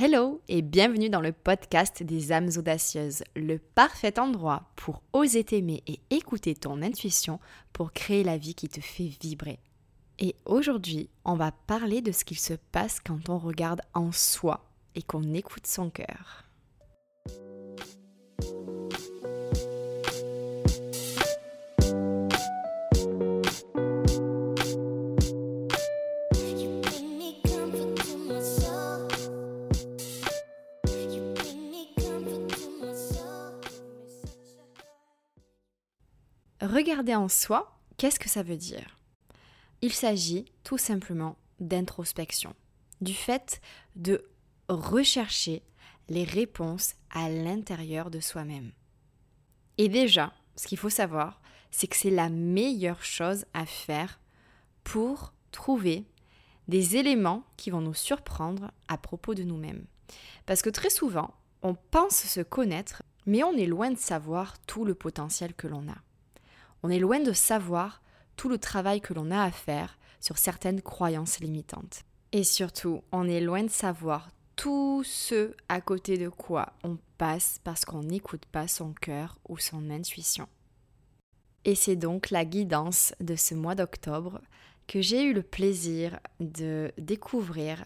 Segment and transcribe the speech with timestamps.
[0.00, 5.82] Hello et bienvenue dans le podcast des âmes audacieuses, le parfait endroit pour oser t'aimer
[5.86, 7.38] et écouter ton intuition
[7.74, 9.58] pour créer la vie qui te fait vibrer.
[10.18, 14.64] Et aujourd'hui, on va parler de ce qu'il se passe quand on regarde en soi
[14.94, 16.44] et qu'on écoute son cœur.
[36.62, 39.00] Regarder en soi, qu'est-ce que ça veut dire?
[39.80, 42.54] Il s'agit tout simplement d'introspection,
[43.00, 43.60] du fait
[43.96, 44.24] de
[44.68, 45.64] rechercher
[46.08, 48.70] les réponses à l'intérieur de soi-même.
[49.76, 51.40] Et déjà, ce qu'il faut savoir,
[51.72, 54.20] c'est que c'est la meilleure chose à faire
[54.84, 56.04] pour trouver
[56.68, 59.84] des éléments qui vont nous surprendre à propos de nous-mêmes.
[60.46, 64.84] Parce que très souvent, on pense se connaître, mais on est loin de savoir tout
[64.84, 65.96] le potentiel que l'on a
[66.82, 68.02] on est loin de savoir
[68.36, 72.02] tout le travail que l'on a à faire sur certaines croyances limitantes.
[72.32, 77.60] Et surtout, on est loin de savoir tout ce à côté de quoi on passe
[77.64, 80.48] parce qu'on n'écoute pas son cœur ou son intuition.
[81.64, 84.40] Et c'est donc la guidance de ce mois d'octobre
[84.88, 87.84] que j'ai eu le plaisir de découvrir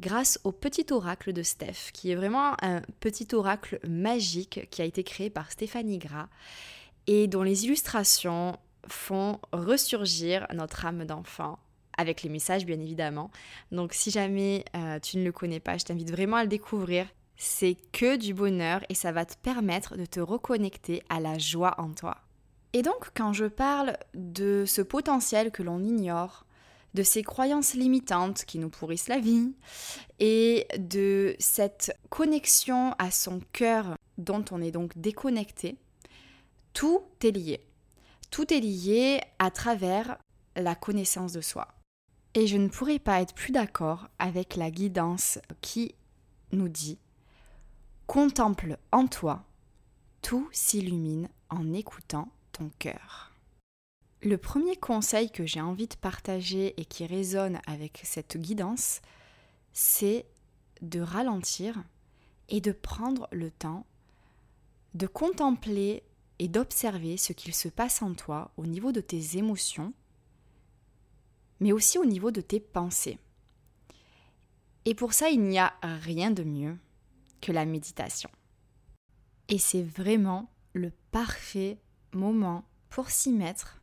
[0.00, 4.84] grâce au petit oracle de Steph, qui est vraiment un petit oracle magique qui a
[4.84, 6.28] été créé par Stéphanie Gras
[7.08, 8.56] et dont les illustrations
[8.86, 11.58] font ressurgir notre âme d'enfant
[11.96, 13.30] avec les messages bien évidemment.
[13.72, 17.06] Donc si jamais euh, tu ne le connais pas, je t'invite vraiment à le découvrir.
[17.36, 21.74] C'est que du bonheur et ça va te permettre de te reconnecter à la joie
[21.78, 22.18] en toi.
[22.72, 26.44] Et donc quand je parle de ce potentiel que l'on ignore,
[26.94, 29.52] de ces croyances limitantes qui nous pourrissent la vie
[30.20, 35.76] et de cette connexion à son cœur dont on est donc déconnecté,
[36.78, 37.60] tout est lié.
[38.30, 40.16] Tout est lié à travers
[40.54, 41.66] la connaissance de soi.
[42.34, 45.96] Et je ne pourrais pas être plus d'accord avec la guidance qui
[46.52, 47.00] nous dit
[48.06, 49.44] Contemple en toi,
[50.22, 53.32] tout s'illumine en écoutant ton cœur.
[54.22, 59.00] Le premier conseil que j'ai envie de partager et qui résonne avec cette guidance,
[59.72, 60.26] c'est
[60.80, 61.82] de ralentir
[62.48, 63.84] et de prendre le temps
[64.94, 66.02] de contempler
[66.38, 69.92] et d'observer ce qu'il se passe en toi au niveau de tes émotions,
[71.60, 73.18] mais aussi au niveau de tes pensées.
[74.84, 76.78] Et pour ça, il n'y a rien de mieux
[77.40, 78.30] que la méditation.
[79.48, 81.78] Et c'est vraiment le parfait
[82.12, 83.80] moment pour s'y mettre,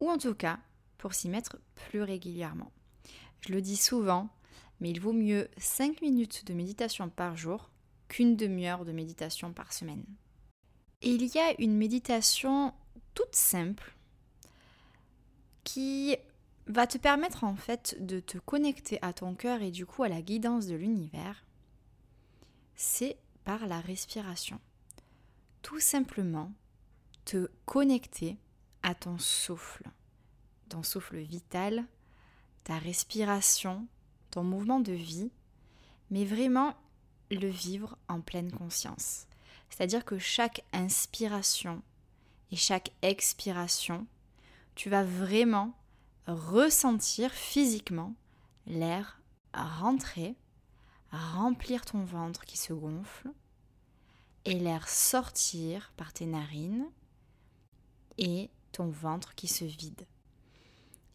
[0.00, 0.58] ou en tout cas
[0.98, 2.72] pour s'y mettre plus régulièrement.
[3.40, 4.28] Je le dis souvent,
[4.80, 7.70] mais il vaut mieux 5 minutes de méditation par jour
[8.08, 10.04] qu'une demi-heure de méditation par semaine.
[11.06, 12.72] Il y a une méditation
[13.12, 13.94] toute simple
[15.64, 16.16] qui
[16.66, 20.08] va te permettre en fait de te connecter à ton cœur et du coup à
[20.08, 21.44] la guidance de l'univers.
[22.74, 24.58] C'est par la respiration.
[25.60, 26.50] Tout simplement
[27.26, 28.38] te connecter
[28.82, 29.84] à ton souffle,
[30.70, 31.84] ton souffle vital,
[32.64, 33.86] ta respiration,
[34.30, 35.30] ton mouvement de vie,
[36.10, 36.74] mais vraiment
[37.30, 39.26] le vivre en pleine conscience.
[39.70, 41.82] C'est-à-dire que chaque inspiration
[42.50, 44.06] et chaque expiration,
[44.74, 45.72] tu vas vraiment
[46.26, 48.14] ressentir physiquement
[48.66, 49.20] l'air
[49.54, 50.34] rentrer,
[51.10, 53.30] remplir ton ventre qui se gonfle
[54.44, 56.86] et l'air sortir par tes narines
[58.18, 60.06] et ton ventre qui se vide.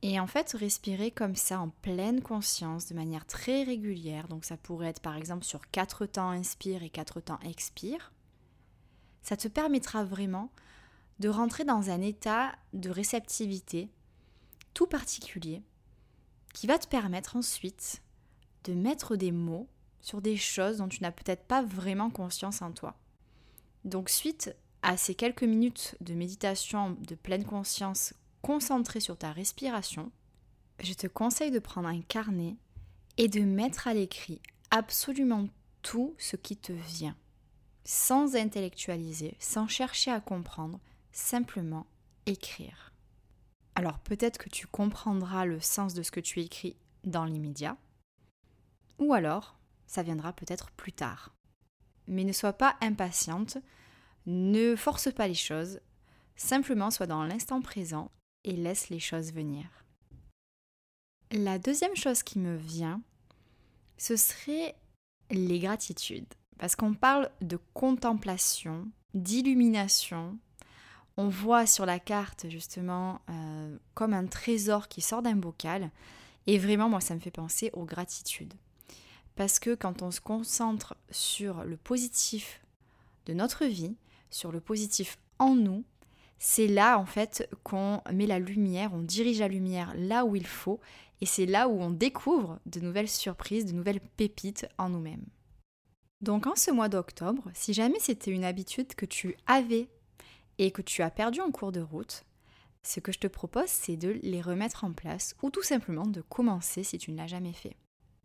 [0.01, 4.55] Et en fait, respirer comme ça en pleine conscience, de manière très régulière, donc ça
[4.55, 8.13] pourrait être par exemple sur 4 temps inspire et 4 temps expire,
[9.21, 10.51] ça te permettra vraiment
[11.19, 13.89] de rentrer dans un état de réceptivité
[14.73, 15.61] tout particulier
[16.53, 18.01] qui va te permettre ensuite
[18.63, 19.67] de mettre des mots
[20.01, 22.97] sur des choses dont tu n'as peut-être pas vraiment conscience en toi.
[23.85, 30.11] Donc suite à ces quelques minutes de méditation de pleine conscience concentrée sur ta respiration,
[30.81, 32.55] je te conseille de prendre un carnet
[33.17, 34.41] et de mettre à l'écrit
[34.71, 35.47] absolument
[35.81, 37.17] tout ce qui te vient
[37.83, 40.79] sans intellectualiser, sans chercher à comprendre,
[41.11, 41.87] simplement
[42.25, 42.93] écrire.
[43.75, 47.77] Alors peut-être que tu comprendras le sens de ce que tu écris dans l'immédiat,
[48.97, 51.33] ou alors ça viendra peut-être plus tard.
[52.07, 53.57] Mais ne sois pas impatiente,
[54.25, 55.79] ne force pas les choses,
[56.35, 58.11] simplement sois dans l'instant présent
[58.43, 59.65] et laisse les choses venir.
[61.31, 63.01] La deuxième chose qui me vient,
[63.97, 64.75] ce serait
[65.29, 66.33] les gratitudes.
[66.59, 70.37] Parce qu'on parle de contemplation, d'illumination.
[71.17, 75.89] On voit sur la carte justement euh, comme un trésor qui sort d'un bocal.
[76.47, 78.53] Et vraiment, moi, ça me fait penser aux gratitudes.
[79.35, 82.61] Parce que quand on se concentre sur le positif
[83.25, 83.95] de notre vie,
[84.29, 85.85] sur le positif en nous,
[86.39, 90.47] c'est là en fait qu'on met la lumière, on dirige la lumière là où il
[90.47, 90.79] faut,
[91.21, 95.25] et c'est là où on découvre de nouvelles surprises, de nouvelles pépites en nous-mêmes.
[96.21, 99.89] Donc en ce mois d'octobre, si jamais c'était une habitude que tu avais
[100.57, 102.25] et que tu as perdu en cours de route,
[102.83, 106.21] ce que je te propose, c'est de les remettre en place ou tout simplement de
[106.21, 107.77] commencer si tu ne l'as jamais fait.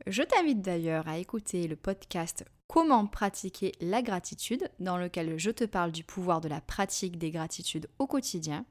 [0.06, 5.64] Je t'invite d'ailleurs à écouter le podcast Comment pratiquer la gratitude, dans lequel je te
[5.64, 8.64] parle du pouvoir de la pratique des gratitudes au quotidien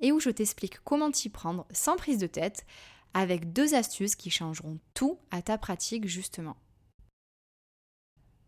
[0.00, 2.64] et où je t'explique comment t'y prendre sans prise de tête
[3.12, 6.56] avec deux astuces qui changeront tout à ta pratique justement.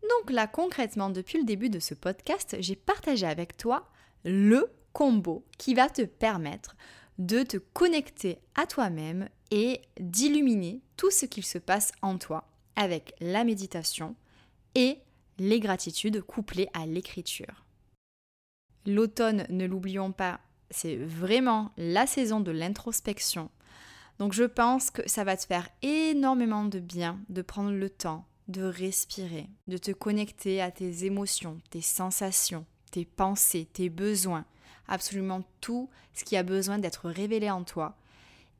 [0.03, 3.89] Donc là concrètement, depuis le début de ce podcast, j'ai partagé avec toi
[4.23, 6.75] le combo qui va te permettre
[7.17, 13.13] de te connecter à toi-même et d'illuminer tout ce qu'il se passe en toi avec
[13.19, 14.15] la méditation
[14.75, 14.99] et
[15.39, 17.65] les gratitudes couplées à l'écriture.
[18.85, 20.39] L'automne, ne l'oublions pas,
[20.69, 23.49] c'est vraiment la saison de l'introspection.
[24.19, 28.25] Donc je pense que ça va te faire énormément de bien de prendre le temps
[28.47, 34.45] de respirer, de te connecter à tes émotions, tes sensations, tes pensées, tes besoins,
[34.87, 37.97] absolument tout ce qui a besoin d'être révélé en toi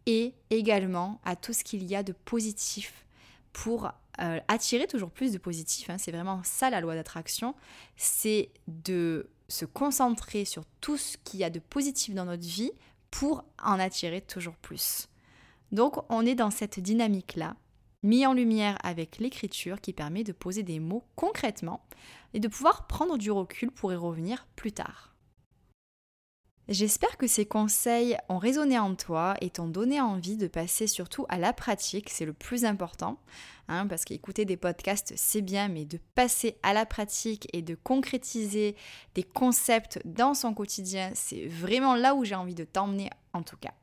[0.06, 3.06] et également à tout ce qu'il y a de positif
[3.54, 5.90] pour euh, attirer toujours plus de positif.
[5.90, 5.98] Hein.
[5.98, 7.56] C'est vraiment ça la loi d'attraction,
[7.95, 12.72] c'est de se concentrer sur tout ce qu'il y a de positif dans notre vie
[13.12, 15.07] pour en attirer toujours plus.
[15.72, 17.56] Donc on est dans cette dynamique-là,
[18.04, 21.86] mis en lumière avec l'écriture qui permet de poser des mots concrètement
[22.34, 25.14] et de pouvoir prendre du recul pour y revenir plus tard.
[26.70, 31.26] J'espère que ces conseils ont résonné en toi et t'ont donné envie de passer surtout
[31.30, 33.22] à la pratique, c'est le plus important,
[33.70, 37.76] hein, parce qu'écouter des podcasts c'est bien, mais de passer à la pratique et de
[37.76, 38.76] concrétiser
[39.16, 43.58] des concepts dans son quotidien, c'est vraiment là où j'ai envie de t'emmener en tout
[43.58, 43.74] cas.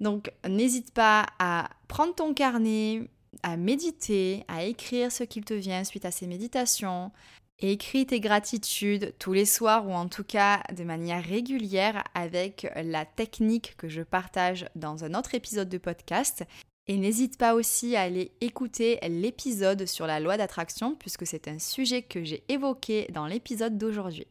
[0.00, 3.08] Donc n'hésite pas à prendre ton carnet,
[3.42, 7.10] à méditer, à écrire ce qu'il te vient suite à ces méditations,
[7.58, 13.04] écris tes gratitudes tous les soirs ou en tout cas de manière régulière avec la
[13.04, 16.44] technique que je partage dans un autre épisode de podcast.
[16.88, 21.60] Et n'hésite pas aussi à aller écouter l'épisode sur la loi d'attraction puisque c'est un
[21.60, 24.26] sujet que j'ai évoqué dans l'épisode d'aujourd'hui.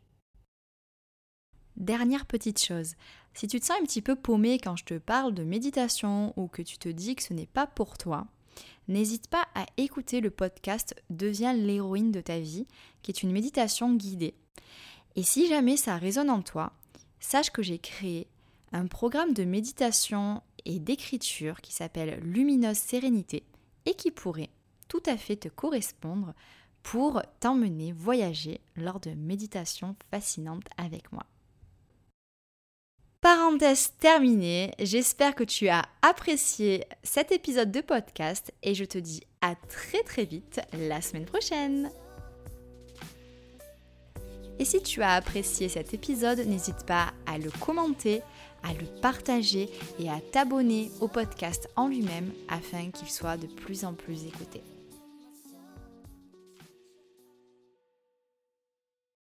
[1.78, 2.96] Dernière petite chose,
[3.34, 6.48] si tu te sens un petit peu paumé quand je te parle de méditation ou
[6.48, 8.28] que tu te dis que ce n'est pas pour toi,
[8.92, 12.68] n'hésite pas à écouter le podcast Deviens l'héroïne de ta vie,
[13.02, 14.36] qui est une méditation guidée.
[15.16, 16.74] Et si jamais ça résonne en toi,
[17.20, 18.28] sache que j'ai créé
[18.72, 23.44] un programme de méditation et d'écriture qui s'appelle Lumineuse Sérénité
[23.86, 24.52] et qui pourrait
[24.88, 26.34] tout à fait te correspondre
[26.84, 31.26] pour t'emmener voyager lors de méditations fascinantes avec moi.
[33.22, 39.22] Parenthèse terminée, j'espère que tu as apprécié cet épisode de podcast et je te dis
[39.42, 41.92] à très très vite la semaine prochaine.
[44.58, 48.24] Et si tu as apprécié cet épisode, n'hésite pas à le commenter,
[48.64, 53.86] à le partager et à t'abonner au podcast en lui-même afin qu'il soit de plus
[53.86, 54.64] en plus écouté.